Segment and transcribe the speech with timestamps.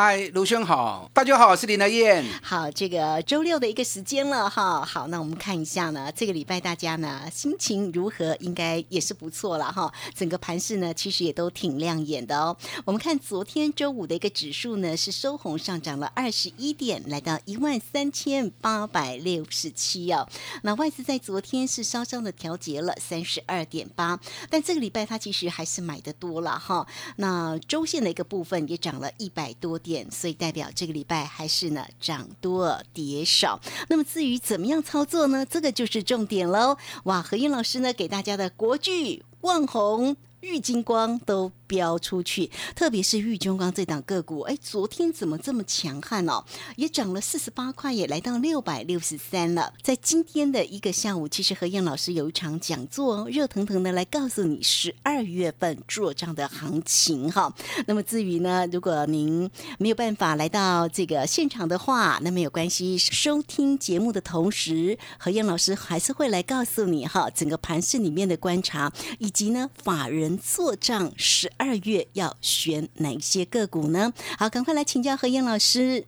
[0.00, 2.24] 嗨，卢兄好，大家好，我是林德燕。
[2.40, 4.84] 好，这个周六的一个时间了哈。
[4.84, 8.36] 好，那我们看一下呢，这个礼拜大家呢心情如何？
[8.38, 9.92] 应该也是不错了哈。
[10.14, 12.56] 整个盘势呢，其实也都挺亮眼的哦。
[12.84, 20.28] 我们看昨天周五的一个指数呢，是收红上涨了二十一点，来到一万三千八百六十七哦。
[20.62, 26.86] 那外资在昨天是稍稍的调节了三十二点八，但这个礼拜它其实还是买的多了哈。
[27.16, 29.76] 那周线的一个部分也涨了一百多。
[30.10, 33.60] 所以代表这个礼拜还是呢涨多跌少。
[33.88, 35.46] 那么至于怎么样操作呢？
[35.46, 36.76] 这个就是重点喽。
[37.04, 40.16] 哇，何燕老师呢给大家的国剧万红。
[40.40, 46.44] 玉金光都飙出去，特别是玉金光这档个股，哎，昨天怎么这么强悍哦？
[46.76, 49.74] 也涨了四十八块，也来到六百六十三了。
[49.82, 57.52] 在今天的一个下午，其实何燕老师有一场讲座，热腾腾的来告诉你十二月份做账的行情哈。
[57.86, 70.27] 那么至于呢，如果您没有办法来到这个现场的话，那没有关系，收听节目的同时，何燕老师还是会来告诉你哈，整个盘市里面的观察，以及呢法人。
[70.36, 74.12] 做账十二月要选哪些个股呢？
[74.36, 76.04] 好，赶快来请教何燕老师。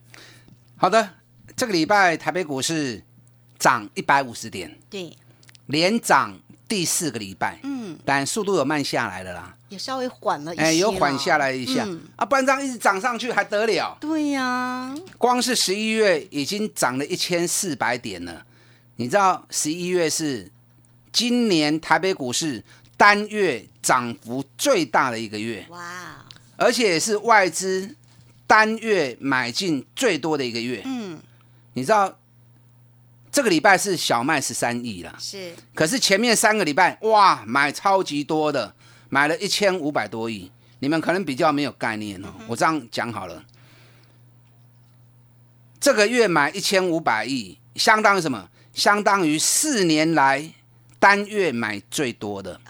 [0.76, 1.10] 好的，
[1.56, 3.02] 这个礼拜台北股市
[3.58, 5.16] 涨一百五十点，对，
[5.66, 11.86] 连涨第四个礼拜，嗯，但速度有慢下来了啦，也稍微缓了一些，哎，有缓下来一下
[12.16, 13.96] 啊，不然这样一直涨上去还得了？
[14.00, 18.44] 对呀，光是十一月已经涨了一千四百点了，
[18.96, 20.50] 你知道十一月是
[21.12, 22.64] 今年台北股市。
[23.00, 26.22] 单月涨幅最大的一个月，哇！
[26.58, 27.96] 而且是外资
[28.46, 30.82] 单月买进最多的一个月。
[30.84, 31.18] 嗯，
[31.72, 32.14] 你知道
[33.32, 35.54] 这个礼拜是小麦十三亿了，是。
[35.74, 38.74] 可是前面三个礼拜，哇，买超级多的，
[39.08, 40.52] 买了一千五百多亿。
[40.80, 43.42] 你们可能比较没有概念哦，我这样讲好了。
[45.80, 48.46] 这个月买一千五百亿，相当于什么？
[48.74, 50.52] 相当于四年来
[50.98, 52.60] 单月买最多的。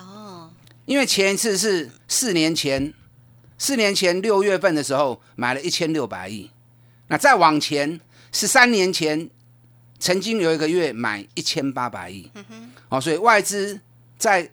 [0.91, 2.93] 因为前一次是四年前，
[3.57, 6.51] 四年前六月份的时候买了一千六百亿，
[7.07, 8.01] 那再往前
[8.33, 9.31] 十三年前，
[10.01, 12.29] 曾经有一个月买一千八百亿，
[12.89, 13.79] 哦，所以外资
[14.19, 14.51] 在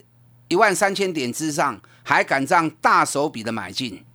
[0.47, 4.05] 一万三千点之上还敢这样大手笔的买进，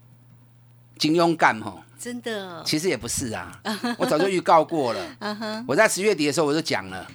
[0.99, 3.61] 金庸干吼，真的，其实也不是啊，
[3.99, 7.11] 我早就预告过了，我在十月底的时候我就讲了，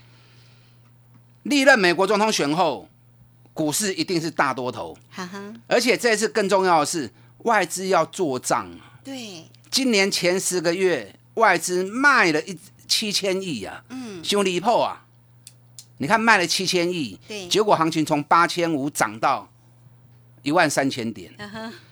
[1.43, 2.89] 历任美国总统选后。
[3.57, 4.95] 股市一定是大多头，
[5.65, 8.69] 而且这次更重要的是外资要做账。
[9.03, 12.55] 对，今年前十个月外资卖了一
[12.87, 15.03] 七千亿啊，嗯，兄弟破啊！
[15.97, 19.49] 你看卖了七千亿，对，结果行情从八千五涨到
[20.43, 21.33] 一万三千点，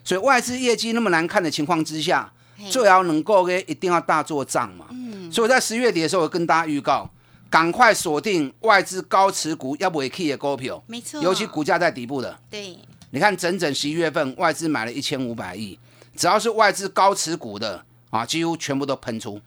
[0.03, 2.31] 所以外资业绩那么难看的情况之下，
[2.69, 4.85] 最好能够给一定要大做账嘛。
[4.91, 7.09] 嗯，所以我在十月底的时候我跟大家预告。
[7.55, 12.37] 赶快锁定外资高持股要不也 key 的股票，没错，尤其股价在底部的。
[12.49, 12.77] 对，
[13.11, 15.79] 你看整整十一月份外资买了一千五百亿，
[16.17, 19.39] 只要是外资高持股的啊，几乎全部都喷出。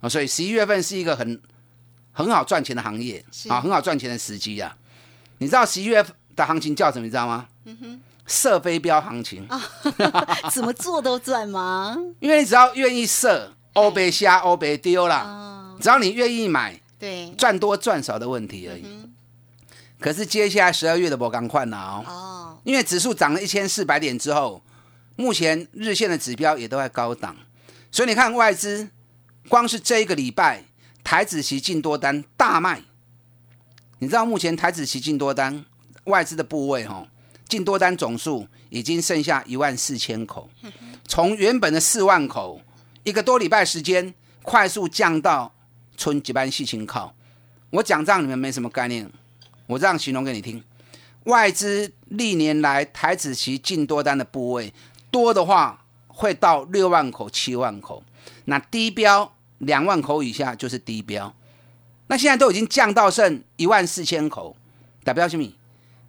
[0.00, 1.38] 啊，所以十一月份是一个很
[2.12, 4.74] 很好赚钱的行业啊，很好赚钱的时机啊。
[5.36, 6.02] 你知道十一月
[6.34, 7.04] 的行情叫什么？
[7.04, 7.46] 你知道吗？
[7.66, 9.60] 嗯哼，射飞镖行情啊，
[10.50, 11.94] 怎么做都赚吗？
[12.20, 16.80] 因为你只要愿意射，欧贝虾欧贝丢了，只要你愿意买。
[17.04, 18.86] 对，赚多赚少的问题而已。
[20.00, 24.62] 可是接下来十二月的波刚换了哦，哦，因为指数涨了一千四百点之后，
[25.14, 27.36] 目前日线的指标也都在高档，
[27.90, 28.88] 所以你看外资
[29.50, 30.64] 光是这一个礼拜
[31.02, 32.80] 台子期进多单大卖。
[33.98, 35.62] 你知道目前台子期进多单
[36.04, 37.06] 外资的部位哈，
[37.46, 40.48] 进多单总数已经剩下一万四千口，
[41.06, 42.62] 从原本的四万口
[43.02, 45.53] 一个多礼拜时间快速降到。
[45.96, 47.14] 春几班细情靠，
[47.70, 49.10] 我讲这样你们没什么概念，
[49.66, 50.62] 我这样形容给你听。
[51.24, 54.72] 外资历年来台子期进多单的部位
[55.10, 58.02] 多的话，会到六万口、七万口。
[58.44, 61.34] 那低标两万口以下就是低标。
[62.08, 64.54] 那现在都已经降到剩一万四千口，
[65.02, 65.50] 代表什么？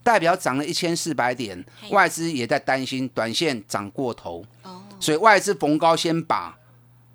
[0.03, 4.45] 代表涨了一千四百点，外资也在担心短线涨过头。
[4.63, 6.57] 哦，所以外资逢高先把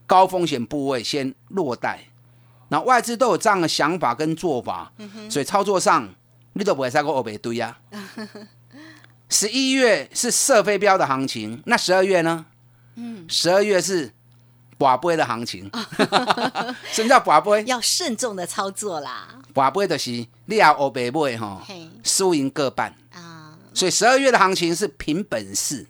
[0.07, 2.07] 高风险部位先落袋。
[2.71, 4.91] 那外资都有这样的想法跟做法，
[5.29, 6.09] 所以操作上
[6.55, 7.77] 你都不会再过欧北堆呀。
[9.29, 12.47] 十一月是射飞镖的行情，那十二月呢？
[12.97, 14.13] 嗯，十二月是
[14.79, 15.71] 寡杯的行情。
[16.91, 17.63] 什么叫寡杯？
[17.67, 19.37] 要慎重的操作啦。
[19.55, 21.65] 寡杯的是你要欧北买哈，
[22.03, 23.57] 输赢各半啊。
[23.73, 25.87] 所以十二月的行情是凭本事。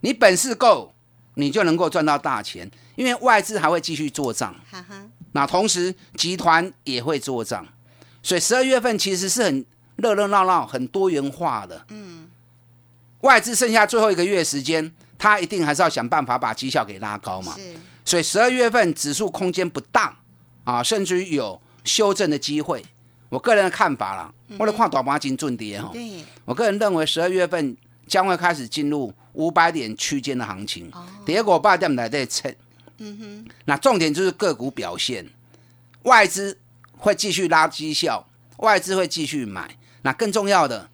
[0.00, 0.92] 你本事够，
[1.34, 4.54] 你就能够赚到大钱，因为外资还会继续做账。
[5.32, 7.66] 那同时，集团也会做账，
[8.22, 9.64] 所以十二月份其实是很
[9.96, 11.84] 热热闹闹、很多元化的。
[11.90, 12.28] 嗯，
[13.20, 17.54] 外资剩下最后一个月时间，他一定还是要想办法把绩效给拉高嘛。
[17.56, 17.74] 是，
[18.04, 20.16] 所以十二月份指数空间不大
[20.64, 22.84] 啊，甚至于有修正的机会。
[23.28, 25.90] 我个人的看法啦，为了看大盘金准跌哈。
[25.92, 27.76] 对，我个人认为十二月份
[28.08, 30.90] 将会开始进入五百点区间的行情。
[30.92, 32.52] 哦，第二个八点来在测。
[33.02, 35.26] 嗯哼，那重点就是个股表现，
[36.02, 36.58] 外资
[36.98, 39.78] 会继续拉绩效，外资会继续买。
[40.02, 40.90] 那更重要的，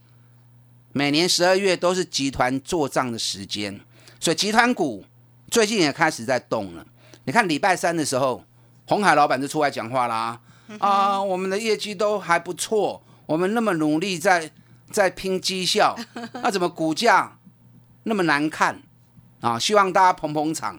[0.92, 3.80] 每年十二月都是集团做账的时间，
[4.20, 5.04] 所以集团股
[5.50, 6.86] 最近也开始在动了。
[7.24, 8.44] 你看礼拜三的时候，
[8.86, 10.40] 红海老板就出来讲话啦，
[10.78, 14.52] 啊，我们的业绩都还不错，我们那么努力在
[14.92, 15.98] 在拼绩效，
[16.42, 17.36] 那怎么股价
[18.04, 18.80] 那么难看
[19.40, 19.58] 啊？
[19.58, 20.78] 希望大家捧捧场。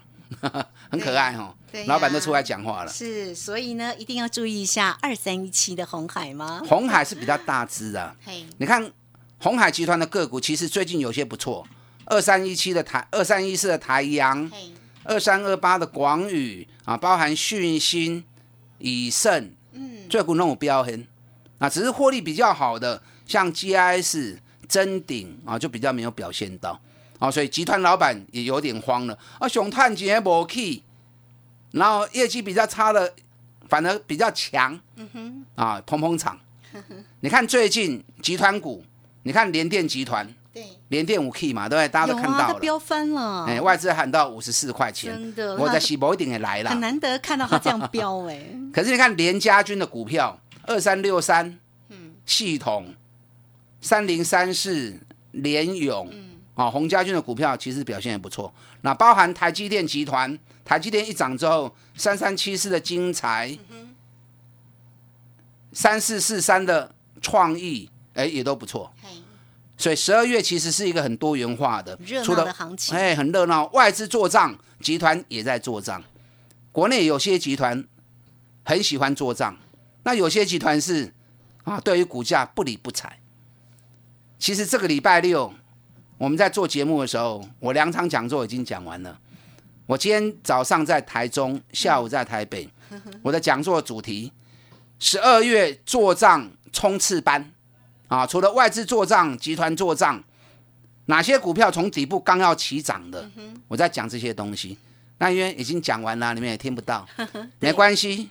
[0.89, 1.56] 很可爱哈，
[1.86, 2.92] 老板都出来讲话了。
[2.92, 6.62] 是，所以呢，一定要注意一下二三一七的红海吗？
[6.68, 8.16] 红海是比较大只的。
[8.57, 8.92] 你看
[9.39, 11.68] 红海集团的个股，其实最近有些不错。
[12.06, 14.50] 二三一七的台，二三一四的台阳，
[15.04, 18.24] 二三二八的广宇啊，包含讯星、
[18.78, 21.06] 以盛，嗯，最股那种标很
[21.60, 24.38] 啊，只是获利比较好的，像 GIS、
[24.69, 26.80] 真鼎啊，就比较没有表现到。
[27.19, 29.48] 哦，所以集团老板也有点慌了啊！
[29.48, 30.84] 熊探杰无去，
[31.72, 33.14] 然后业绩比较差的
[33.68, 36.40] 反而比较强，嗯哼，啊，捧捧场。
[37.22, 38.86] 你看最近集团股，
[39.24, 41.90] 你看联电集团，对，联电五 K 嘛，对不对？
[41.90, 48.48] 大家都看到了，飙翻了，哎，外资喊到五十四块钱，真的，我在西博一定也来了，很难得看到它这样飙 哎。
[48.72, 51.58] 可是你看联家军的股票二三六三，
[51.90, 52.94] 嗯，系统
[53.81, 55.00] 三零三四
[55.31, 56.08] 联勇。
[56.57, 58.51] 啊，洪家军的股票其实表现也不错。
[58.81, 63.56] 那包含台积电集团，台积电一涨之后，三三七四的精彩，
[65.71, 68.92] 三四四三的创意，哎，也都不错。
[69.77, 73.68] 所以十二月其实是一个很多元化的，热闹的行情，哎，很热闹。
[73.68, 76.04] 外资做账，集团也在做账。
[76.71, 77.88] 国内有些集团
[78.65, 79.56] 很喜欢做账，
[80.01, 81.13] 那有些集团是
[81.65, 83.19] 啊，对于股价不理不睬。
[84.39, 85.54] 其实这个礼拜六。
[86.18, 89.19] 我们在做节目的时候，我两场讲座已经讲完了。
[89.86, 92.68] 我今天早上在台中，下午在台北。
[93.22, 94.31] 我的讲座主题：
[95.00, 97.52] 十二月做账冲刺班
[98.08, 98.25] 啊！
[98.25, 100.24] 除了外资做账、集团做账，
[101.06, 103.30] 哪些股票从底部刚要起涨的？
[103.68, 104.78] 我在讲这些东西。
[105.19, 107.07] 那因为已经讲完了，你们也听不到，
[107.59, 108.30] 没关系。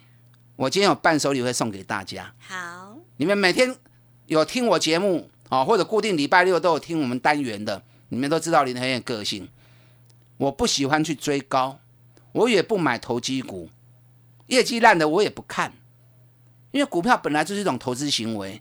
[0.57, 2.33] 我今天有伴手礼会送给大家。
[2.39, 3.77] 好，你们每天
[4.27, 5.31] 有听我节目。
[5.49, 9.49] 哦，或者固定礼拜六都有听我们单元的，你们都知道林很有个性。
[10.39, 11.79] 我不喜欢去追高，
[12.33, 13.71] 我也不买投机股，
[14.49, 15.73] 业绩烂的我也不看，
[16.73, 18.61] 因为股票本来就是一种投资行为，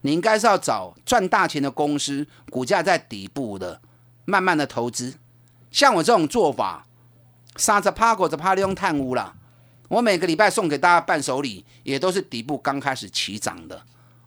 [0.00, 3.80] 你应该是要找赚大钱的公司，股价在底部的，
[4.24, 5.14] 慢慢的投资。
[5.70, 6.86] 像我这种做法，
[7.56, 9.34] 杀着趴过着趴利用探污了。
[9.88, 13.82] 我每个礼拜送给大家伴手礼，也都是底部刚开始起涨的。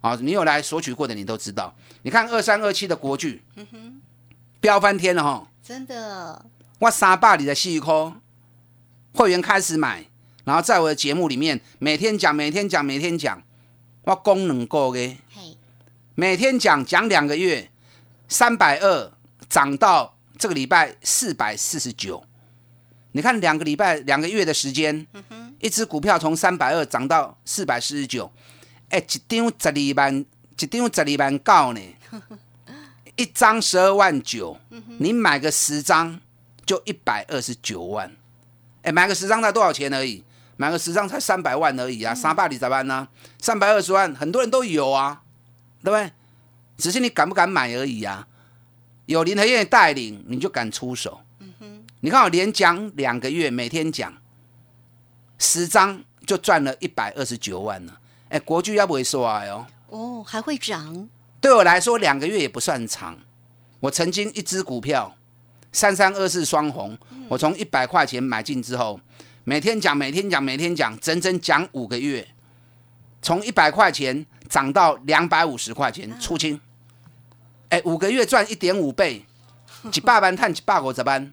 [0.06, 1.74] 啊，你有来索取过的，你都知道。
[2.02, 4.00] 你看二三二七的国巨，嗯哼，
[4.60, 5.48] 飙翻天了哈！
[5.64, 6.46] 真的，
[6.78, 8.12] 我三百里的细科
[9.14, 10.04] 会员开始买，
[10.44, 13.42] 然后在我的节目里面每天讲，每天讲，每天讲，
[14.02, 15.16] 我功能够的，
[16.14, 17.68] 每天讲讲两个月，
[18.28, 19.12] 三百二
[19.48, 22.22] 涨到这个礼拜四百四十九。
[23.10, 25.04] 你看两个礼拜两个月的时间，
[25.58, 28.30] 一只股票从三百二涨到四百四十九。
[28.90, 30.24] 哎，一张十二万，
[30.58, 31.80] 一张十二万高呢，
[33.16, 34.56] 一张十二万九，
[34.98, 36.20] 你买个十张
[36.64, 38.10] 就一百二十九万。
[38.82, 40.22] 哎，买个十张才多少钱而已？
[40.56, 42.14] 买个十张才三百万而已啊！
[42.14, 43.06] 三百里咋办呢，
[43.38, 45.22] 三百二十万，很多人都有啊，
[45.82, 46.10] 对不对？
[46.78, 48.26] 只是你敢不敢买而已啊。
[49.04, 51.20] 有林和燕带领，你就敢出手。
[52.00, 54.14] 你看我连讲两个月，每天讲
[55.38, 58.00] 十张就赚了一百二十九万了。
[58.28, 59.44] 哎，国巨要不会说啊？
[59.46, 61.08] 哦，哦，还会涨。
[61.40, 63.16] 对我来说，两个月也不算长。
[63.80, 65.14] 我曾经一只股票
[65.70, 68.98] 三三二四双红，我从一百块钱买进之后，
[69.44, 72.26] 每天讲，每天讲，每天讲，整整讲五个月，
[73.22, 76.58] 从一百块钱涨到两百五十块钱出清。
[77.68, 79.24] 哎，五个月赚一点五倍，
[79.92, 81.32] 几百万探几百五十班，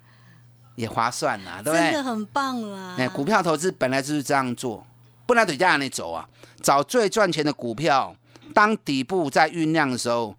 [0.75, 1.91] 也划算呐，对不对？
[1.91, 2.95] 真的很棒啦！
[3.00, 4.85] 哎，股票投资本来就是这样做，
[5.25, 6.27] 不能对家里走啊，
[6.63, 8.15] 找最赚钱的股票，
[8.53, 10.36] 当底部在酝酿的时候，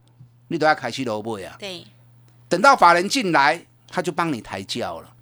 [0.48, 1.54] 你都要开始萝卜呀。
[1.60, 1.84] 对。
[2.48, 5.12] 等到法人进来，他就帮你抬轿了。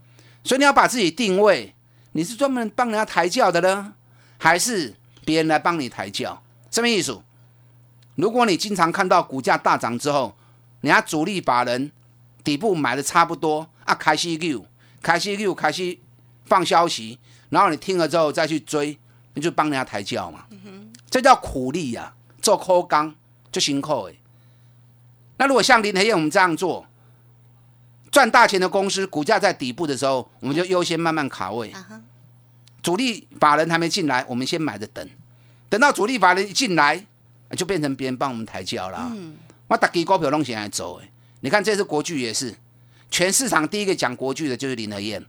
[0.44, 1.75] 所以你要把自己定位，
[2.12, 3.94] 你是专门帮人家抬轿的呢，
[4.38, 4.94] 还是
[5.25, 6.42] 别人来帮你抬轿？
[6.71, 7.21] 什么意思？
[8.14, 10.37] 如果你经常看到股价大涨之后，
[10.82, 11.90] 人家主力把人
[12.44, 14.66] 底部买的差不多啊，开始 Q，
[15.00, 15.99] 开始 Q，开始
[16.44, 17.18] 放消息，
[17.49, 18.99] 然后你听了之后再去追，
[19.35, 20.44] 你就帮人家抬轿嘛。
[21.12, 23.14] 这叫苦力呀，做扣钢
[23.52, 24.14] 就辛苦哎。
[25.37, 26.87] 那如果像林黑燕我们这样做，
[28.11, 31.71] 赚大钱的公司，股价在底部的时候，我们就优先慢慢卡位。
[32.83, 35.07] 主力法人还没进来，我们先买着等。
[35.69, 37.04] 等到主力法人一进来，
[37.59, 39.14] 就变成别人帮我们抬轿了。
[39.66, 42.54] 我打给股票弄起来走哎，你看这次国巨也是，
[43.11, 45.23] 全市场第一个讲国巨的就是林和燕，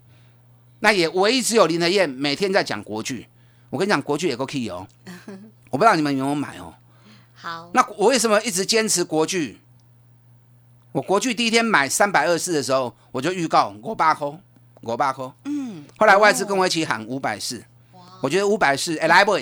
[0.80, 3.28] 那也唯一只有林和燕每天在讲国巨。
[3.70, 4.88] 我跟你讲，国巨也够 key 哦。
[5.74, 6.72] 我不知道你们有没有买哦。
[7.34, 9.60] 好，那我为什么一直坚持国巨？
[10.92, 14.28] 我国巨第一天买三百二四的时候，我就预告五百块，
[14.82, 15.32] 五百块。
[15.46, 15.84] 嗯。
[15.98, 17.66] 后来外资跟我一起喊五百四，
[18.22, 19.40] 我觉得五百四，哎来不？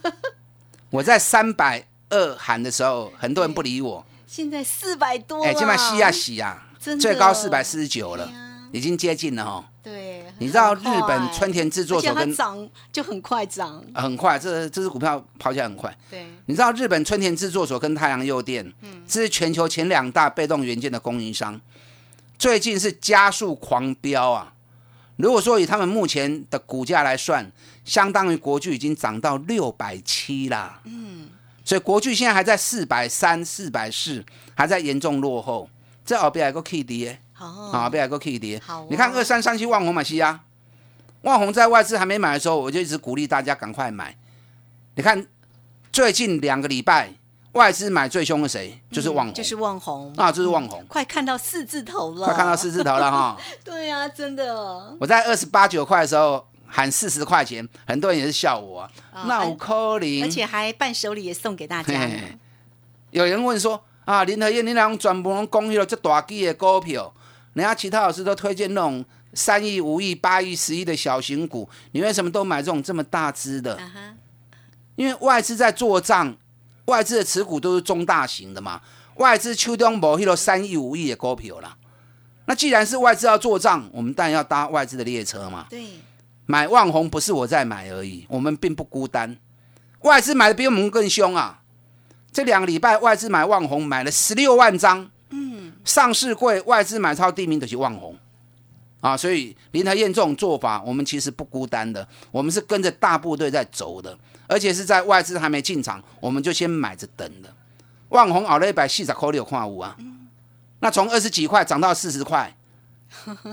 [0.88, 4.06] 我在三百二喊的时候，很多人不理我。
[4.26, 5.44] 现在四百多。
[5.44, 6.66] 哎，起码洗啊洗啊，
[6.98, 8.26] 最高四百四十九了，
[8.72, 9.68] 已经接近了哈。
[9.82, 10.24] 对。
[10.38, 15.96] 你知道日本春田制作所跟涨就很快涨，很快，这这只股票跑起来很快。
[16.10, 16.26] 对。
[16.46, 21.60] 你知道日本春田制作所跟太阳诱电，嗯，这是全球前两大被动元件的供应商，
[22.38, 24.54] 最近是加速狂飙啊！
[25.16, 27.50] 如果说以他们目前的股价来算，
[27.84, 30.80] 相当于国巨已经涨到六百七啦。
[30.84, 31.28] 嗯。
[31.64, 34.24] 所以国巨现在还在四百三、四百四，
[34.54, 35.68] 还在严重落后。
[36.04, 37.16] 这后边还个 K D
[37.50, 38.60] 好，后边还个 K D。
[38.64, 40.40] 好，你看二三三七万红买西啊，
[41.22, 44.16] 万红在外资还没买的时候，我就一直鼓励大家赶快买。
[44.94, 45.26] 你看
[45.92, 47.12] 最近两个礼拜
[47.52, 48.80] 外资买最凶的谁？
[48.90, 50.84] 就是旺红，就是旺红啊，就是旺红。
[50.88, 53.36] 快看到四字头了，快看到四字头了哈。
[53.64, 54.96] 对啊，真的。
[55.00, 56.46] 我在二十八九块的时候。
[56.74, 58.88] 喊四十块钱，很多人也是笑我，
[59.26, 61.92] 那我可怜，而且还伴手礼也送给大家。
[63.10, 67.12] 有人问说啊，林和燕，你两专门公益了这大基的股票，
[67.54, 69.04] 人家其他老师都推荐那种
[69.34, 73.78] 三亿、五亿、八亿、十亿的小型股，你为什么都买这种这么大只的？
[74.96, 76.36] 因为外资在做账，
[76.86, 78.80] 外资的持股都是中大型的嘛，
[79.16, 81.76] 外资秋冬某一个三亿、五亿的股票啦。
[82.44, 85.66] 那既然是外资要做账，我们当然要搭外资的列车嘛。
[85.70, 85.84] 对。
[86.44, 89.38] 买万红不是我在买而已，我们并不孤单，
[90.00, 91.62] 外资买的比我们更凶啊！
[92.32, 95.08] 这两个礼拜外资买万红买了十六万张，嗯，
[95.84, 98.16] 上市柜外资买超第一名的是万红
[99.00, 107.52] 啊，所以林台燕这种做法，我们其实不孤单的，我们是跟着大部队在走的，而且是在外资还没进场，我们就先买着等的。
[108.10, 109.96] 万红熬了一百四十块六块五啊，
[110.80, 112.56] 那从二十几块涨到四十块。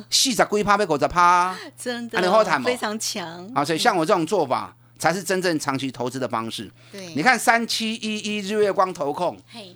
[0.09, 2.17] 四十龟趴被狗子趴，真的，
[2.63, 3.63] 非常强啊！
[3.63, 6.71] 所以像我这种做法，才是真正长期投资的方式。
[6.93, 9.75] 对，你看三七一一日月光投控，嘿，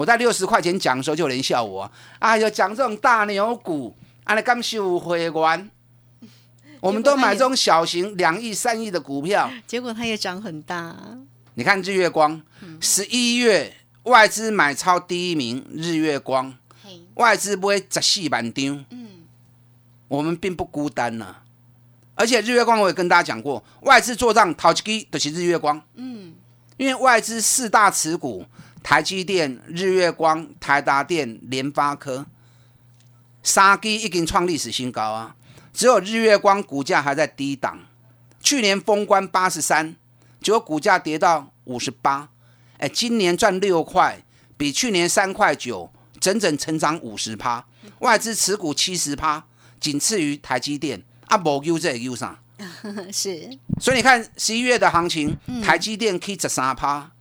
[0.00, 5.70] 我在六十块钱讲的时候，就有人笑我，哎呦，讲这种大牛股，啊，你刚收会员，
[6.80, 10.96] 我们都买这种小型两亿、三亿的股票，结果它也涨很大。
[11.52, 12.40] 你看日月光，
[12.80, 16.54] 十一月外资买超第一名，日月光，
[17.16, 18.86] 外资不会十四万张。
[20.08, 21.36] 我们并不孤单呐，
[22.14, 26.32] 而且日月光我也跟大家讲过，外资做账淘基的是日月光，嗯，
[26.78, 28.46] 因为外资四大持股，
[28.82, 32.26] 台积电、日月光、台达电、联发科，
[33.42, 35.36] 三基已经创历史新高啊，
[35.72, 37.78] 只有日月光股价还在低档，
[38.40, 39.96] 去年封关八十三，
[40.40, 42.28] 结果股价跌到五十八，
[42.78, 44.22] 哎，今年赚六块，
[44.56, 47.66] 比去年三块九，整整成长五十趴，
[48.00, 49.44] 外资持股七十趴。
[49.78, 51.02] 仅次于台积电。
[51.26, 52.36] 啊，无 U 这 U 上
[53.12, 57.12] 是，所以你看十一月的行情，台积电可以十三趴，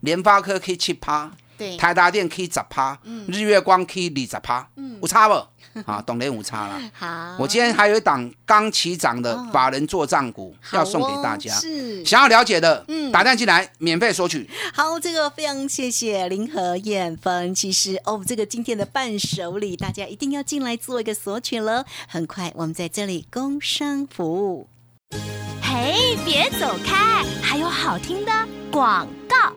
[0.00, 5.34] 联发科可以七趴，对，台达电 K 十趴，日月光 K 二十趴，嗯有差不？
[5.86, 6.80] 啊，懂联无差了。
[6.92, 14.48] 好，我今天还有一档刚起涨的法人做账股要送给大家，是想要了解的，嗯打电进来免费索取。
[14.74, 21.84] 好，这个非常谢谢林和燕分析师哦，这个今天的伴手礼，大家一定要进来做一个索取了。
[22.08, 24.68] 很快，我们在这里工商服务。
[25.62, 28.32] 嘿，别走开，还有好听的
[28.72, 29.52] 广告。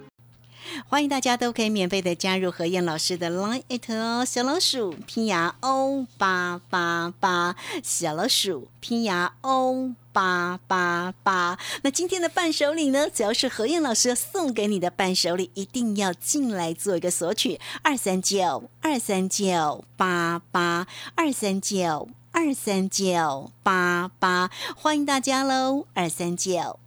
[0.87, 11.57] 欢迎大家都可以免费的加入何燕老师的 Line it 哦，小老鼠拼 R O 八八八，小老鼠拼 R O 八八八。
[11.83, 13.09] 那今天的伴手礼呢？
[13.09, 22.09] 只要是何燕老师送给你的伴手礼，一定要进来做一个索取，二三九二三九八八二三九。
[22.33, 25.85] 二三九八八，欢迎大家喽！
[25.93, 26.79] 二三九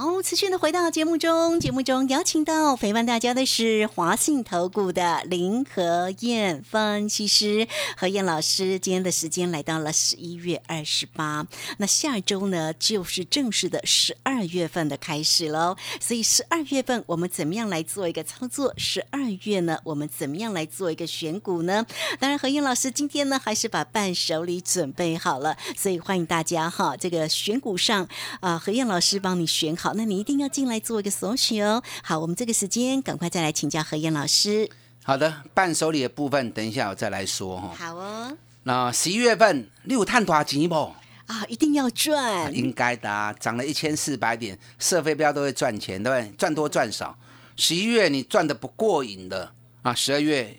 [0.00, 8.78] 好，持续的回到节目中，节目中邀请到陪伴大家的是华信投顾的林和燕分析师，何燕老师。
[8.78, 11.44] 今天的时间来到了十一月二十八，
[11.78, 15.76] 那下周呢就是正式的十二月份的开始喽。
[16.00, 18.72] 所以十二月份我们怎么样来做一个操作？
[18.76, 21.84] 十二月呢，我们怎么样来做一个选股呢？
[22.20, 29.87] 当然，何燕老师今天呢还是把伴手礼准备好了，所以欢迎大家哈，这个选股上啊，何燕老师帮你选好。
[29.88, 31.82] 好，那你一定要进来做一个索取哦。
[32.02, 34.68] 好，我们这个时间赶快再来请教何燕老师。
[35.02, 37.74] 好的，伴手礼的部分，等一下我再来说哈。
[37.74, 38.36] 好哦。
[38.64, 40.74] 那十一月份你有探多少钱不？
[40.74, 42.54] 啊，一定要赚。
[42.54, 46.36] 应该的啊，涨了一千四百点，设飞镖都会赚钱，对不对？
[46.36, 47.18] 赚多赚少，
[47.56, 50.54] 十一月你赚的不过瘾的啊，十二月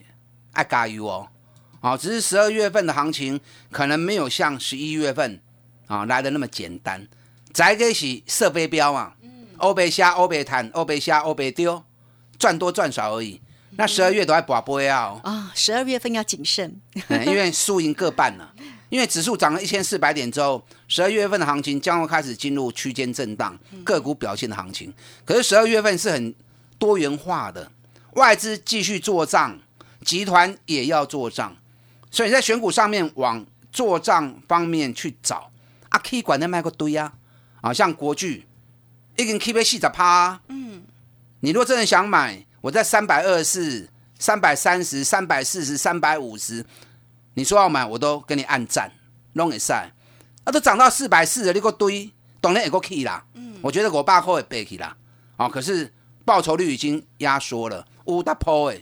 [0.53, 1.27] 爱加油哦。
[1.82, 5.39] 啊，只是十二月份的行情可能没有像十一月份
[5.86, 7.08] 啊来的那么简单。
[7.51, 9.15] 再个是设飞镖啊。
[9.60, 11.84] 欧贝虾、欧贝坦、欧贝虾、欧贝丢，
[12.38, 13.41] 赚多赚少而已。
[13.72, 15.19] 那十二月都还博杯啊！
[15.24, 16.82] 啊，十二月份要谨慎，
[17.26, 18.54] 因为输赢各半了。
[18.89, 24.91] 因为指数涨了一千四百点之后，十二月份的行情将会开始进入区间震荡，个股表现的行情。
[25.24, 26.34] 可是十二月份是很
[26.80, 27.72] 多元化的，
[28.13, 29.60] 外资继续做账，
[30.04, 31.56] 集团也要做账，
[32.10, 35.52] 所以在选股上面往做账方面去找。
[35.89, 37.13] 啊，可以管的卖个堆啊！
[37.62, 38.48] 啊，像国巨。
[39.19, 40.82] 一根 K 被四十趴，嗯，
[41.41, 46.65] 你如果真的想买，我在三百二十四、三百三十、三百四十、三百五十，
[47.34, 48.89] 你说要买，我都给你按赞
[49.34, 49.91] 弄一晒，
[50.45, 54.95] 啊，都涨到四百四了，你个堆，当然也个 K 啦，嗯，我觉得我爸可以背起啦，
[55.36, 58.79] 哦，可是报酬率已经压缩了，有得破的，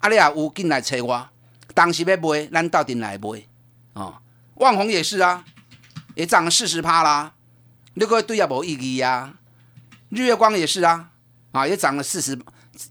[0.00, 1.26] 啊，你啊有进来找我，
[1.72, 3.42] 当时要买，咱到底来买，
[3.94, 4.18] 哦，
[4.56, 5.42] 万红也是啊，
[6.14, 7.32] 也涨了四十趴啦，
[7.94, 9.32] 你个堆也无意义啊。
[10.14, 11.10] 日月光也是啊，
[11.52, 12.38] 啊也涨了四十，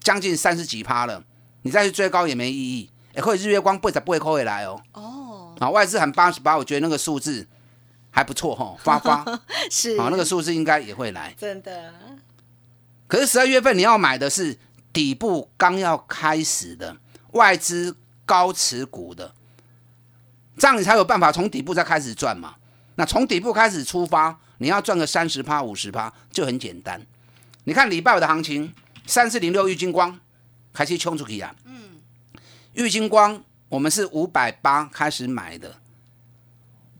[0.01, 1.23] 将近三十几趴了。
[1.63, 2.89] 你再去追高也没意义。
[3.15, 4.81] 哎，或者日月光不会不会扣回来哦。
[4.93, 5.55] 哦。
[5.59, 7.47] 啊，外资喊八十八，我觉得那个数字
[8.11, 9.23] 还不错哈， 发发
[9.71, 11.33] 是啊，那个数字应该也会来。
[11.37, 11.93] 真的。
[13.07, 14.57] 可是十二月份你要买的是
[14.91, 16.97] 底部刚要开始的
[17.31, 19.33] 外资高持股的，
[20.57, 22.55] 这样你才有办法从底部再开始赚嘛。
[22.95, 27.05] 那从底部开始出发，你要赚个三十趴、五十趴就很简单。
[27.65, 28.73] 你看礼拜五的行情，
[29.05, 30.19] 三四零六玉金光
[30.73, 31.55] 开始冲出去啊！
[31.65, 32.01] 嗯，
[32.73, 35.77] 玉金光我们是五百八开始买的。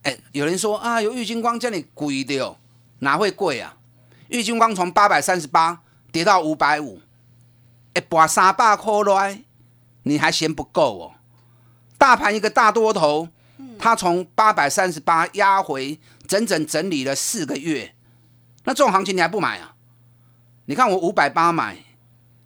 [0.04, 2.58] 哎，有人说啊，有玉金光叫你贵的哦，
[3.00, 3.76] 哪会贵啊？
[4.30, 7.02] 玉金光从八百三十八跌到五百五，
[7.94, 9.44] 哎，把三百块来，
[10.04, 11.16] 你还嫌不够哦？
[11.98, 13.28] 大盘一个大多头，
[13.78, 17.94] 它从八百三十八压回，整整整理了四个月，
[18.64, 19.73] 那这种行情你还不买啊？
[20.66, 21.78] 你看我五百八买，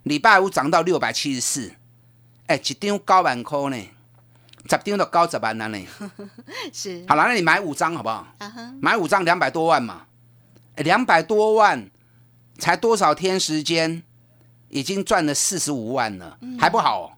[0.02, 1.72] 礼拜五涨到六百七十四，
[2.46, 3.76] 哎，一张九万块呢，
[4.68, 5.78] 十张都高十万了呢。
[6.72, 8.26] 是，好了，那你买五张好不好？
[8.80, 10.06] 买五张两百多万嘛，
[10.74, 11.88] 哎，两百多万
[12.58, 14.02] 才多少天时间，
[14.68, 17.16] 已经赚了四十五万了，还不好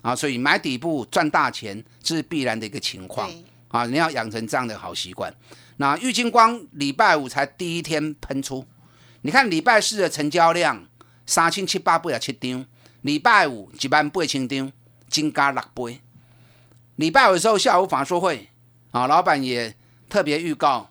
[0.00, 0.16] 啊？
[0.16, 3.30] 所以买底部赚大钱这是必然的一个情况
[3.68, 3.84] 啊！
[3.84, 5.30] 你要养成这样的好习惯。
[5.76, 8.66] 那郁金光礼拜五才第一天喷出，
[9.22, 10.86] 你看礼拜四的成交量
[11.26, 12.64] 三千七百八十七张，
[13.02, 14.72] 礼拜五一万八千张，
[15.08, 16.00] 增加六倍。
[16.96, 18.48] 礼拜五的时候下午法说会
[18.90, 19.74] 啊，老板也
[20.08, 20.90] 特别预告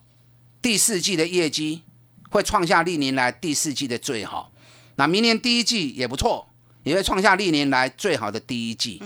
[0.61, 1.83] 第四季的业绩
[2.29, 4.51] 会创下历年来第四季的最好，
[4.95, 6.49] 那明年第一季也不错，
[6.83, 9.01] 也会创下历年来最好的第一季。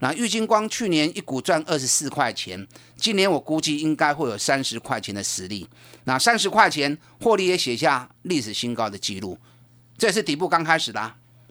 [0.00, 5.66] 那玉金光去年一股赚二十四块钱，今年我估计应该会有三十块钱的实力。
[6.04, 9.38] 那三十块钱获利也写下历史新高的记录，
[9.96, 11.00] 这是底部刚开始的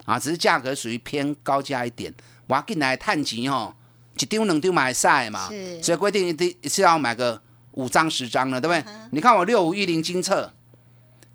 [0.05, 2.13] 啊，只是价格属于偏高价一点。
[2.47, 3.75] 我要进来探钱哦，
[4.19, 5.49] 一丢两丢买晒嘛，
[5.81, 8.93] 所以规定一定是要买个五张十张了，对不对？
[9.11, 10.53] 你看我六五一零金策，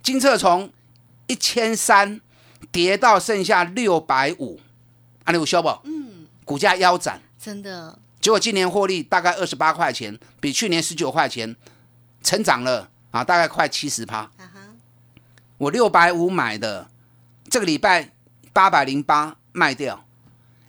[0.01, 0.73] 金策从
[1.27, 2.21] 一千三
[2.71, 4.61] 跌到剩下六百五，
[5.25, 5.69] 啊，你有修不？
[5.83, 6.00] 嗯。
[6.51, 7.97] 股价腰斩，真的。
[8.21, 11.55] 结果今年获利大概二十八块钱，比去年十九块钱
[12.25, 14.29] 成长了啊，大概快七十趴。
[15.59, 16.91] 我六百五买的，
[17.49, 18.11] 这个礼拜
[18.53, 20.05] 八百零八卖掉。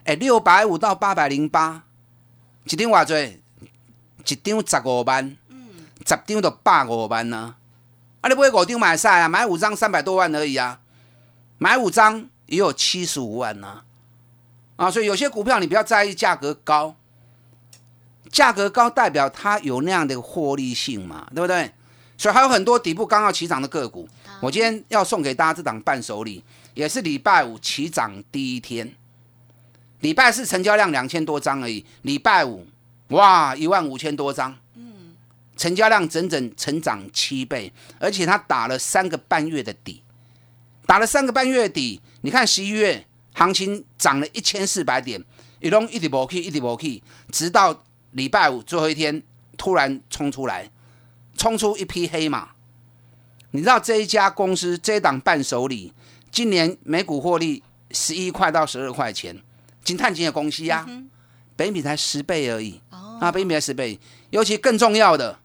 [0.03, 1.81] 哎，六百五到八百零八，
[2.65, 3.41] 一张偌济？
[4.23, 7.55] 一张十五万，嗯，十张就百五万呢。
[8.21, 9.27] 啊，你买五张买晒啊？
[9.27, 10.79] 买五张三百多万而已啊，
[11.57, 13.67] 买五张也有七十五万呢。
[13.67, 13.85] 啊，
[14.89, 16.95] 所以有些股票你不要在意价格高，
[18.31, 21.71] 价格高代表它有那样的获利性嘛，对不对？
[22.17, 24.07] 所以还有很多底部刚要起涨的个股，
[24.41, 28.91] 我今天要送给大家这档伴手礼，也是礼拜五起涨第一天，
[29.99, 32.65] 礼拜四成交量两千多张而已，礼拜五
[33.09, 35.15] 哇一万五千多张，嗯，
[35.55, 40.01] 成交量整整成长七倍，而且它打了三个半月的底，
[40.85, 43.05] 打了三个半月底，你看十一月。
[43.33, 45.23] 行情涨了一千四百点，
[45.59, 49.21] 一路一直无去，一直无去，直到礼拜五最后一天
[49.57, 50.69] 突然冲出来，
[51.37, 52.49] 冲出一匹黑马。
[53.51, 55.93] 你知道这一家公司这一档伴手礼，
[56.31, 59.41] 今年每股获利十一块到十二块钱，
[59.83, 60.87] 金碳金的公司呀，
[61.55, 62.81] 北比才十倍而已。
[62.89, 63.99] 啊，北米才十倍，
[64.31, 65.37] 尤其更重要的，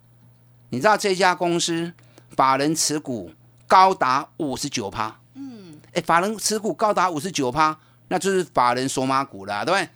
[0.70, 1.92] 你知道这家公司
[2.30, 3.30] 法人持股
[3.66, 5.20] 高达五十九趴。
[5.96, 7.74] 哎，法人持股高达五十九趴，
[8.08, 9.88] 那就是法人索马股了，对不对？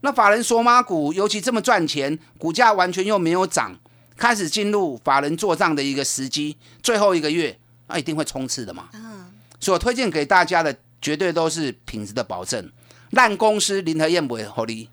[0.00, 3.78] 那法人索马股尤其这么赚钱，股价完全又没有涨，
[4.16, 8.88] 开始进入法人做账的一个时机，最后一个月，那一定会冲刺的嘛。
[8.94, 9.26] 嗯，
[9.60, 12.72] 所以我推荐给大家的绝对都是品质的保证，
[13.10, 14.88] 烂公司林和燕不会合理，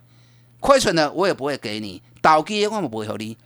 [0.60, 3.38] 亏损的我也不会给你，倒机我们不会合理，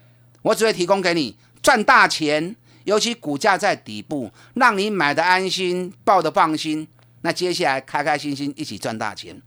[0.41, 2.55] 我只会提供给你赚大钱。
[2.83, 6.87] 尤其股价在底部，让你买的安心，抱的放心。
[7.21, 9.41] 那接下来开开心心一起赚大钱。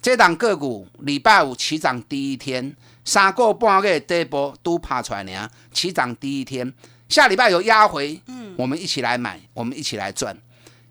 [0.00, 5.50] 这档个股礼拜五起涨第一天，三个半月这一波都爬出来呢。
[5.72, 6.72] 起涨第一天，
[7.08, 10.36] 下礼拜有压回，嗯，我们一起来买，我们一起来赚。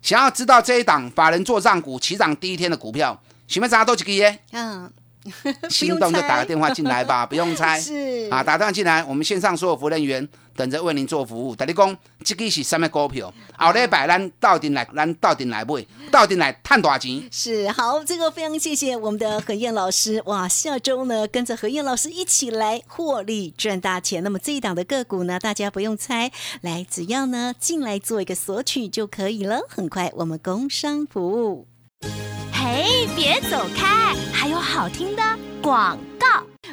[0.02, 4.40] 想要知道这一档法人做账股起涨第一天的股票，什么啥都几个耶？
[4.52, 4.92] 嗯。
[5.70, 7.80] 心动就打个电话进来吧，不用猜。
[7.80, 11.56] 是啊，打电话进来，我们线上所有服务人员等着为您做服务。
[11.56, 13.32] 大力公，这个是什么股票？
[13.56, 17.26] 后礼拜咱到底来，咱到底来买，到底来探多少钱？
[17.30, 20.22] 是好，这个非常谢谢我们的何燕老师。
[20.26, 24.22] 哇，下周呢，跟着何燕老师一起来获利赚大钱。
[24.22, 29.60] 那么这一档的个股呢，大家不用猜，来只要呢进来做一个索取就可以了。
[29.68, 31.66] 很快我们工商服务。
[32.52, 34.14] 嘿，别走开！
[34.32, 35.22] 还有好听的
[35.62, 36.26] 广告，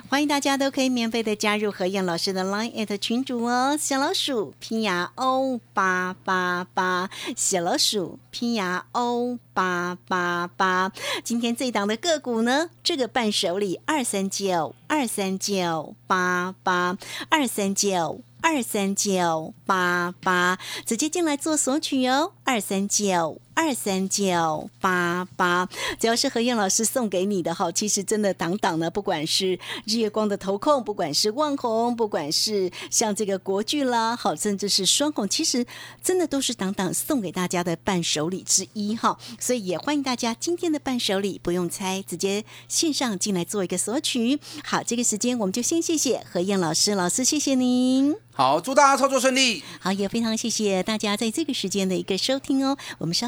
[0.09, 3.77] 欢迎大家都可以免费的加入何燕老师的 Line at 群主哦。
[3.79, 10.91] 小老鼠拼牙 O 八八八，小老鼠拼牙 O 八八八。
[11.23, 16.97] 今天这一档的个股呢，这个伴手礼二三九二三九八八
[17.29, 23.39] 二三九二三九八八，直接进来做索取哦，二三九。
[23.53, 25.67] 二三九八八，
[25.99, 35.65] 只要是何燕老师送给你的哈，其实真的档档呢，不管是日月光的投控，不管是万红，不管是像这个国剧啦，好，甚至是双红，其实
[36.01, 39.17] 真的都是档档送给大家的伴手礼之一哈。
[39.39, 44.39] 所以也欢迎大家今天的伴手礼不用猜，直接线上进来做一个索取。
[44.63, 48.15] 好，这个时间我们就先谢谢何燕老师，老师谢谢您。
[48.33, 49.61] 好，祝大家操作顺利。
[49.79, 52.77] 好，也非常谢谢大家在这个时间的一个收听哦。
[52.97, 53.27] 我们稍